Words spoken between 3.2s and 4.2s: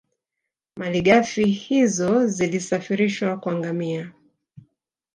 kwa ngamia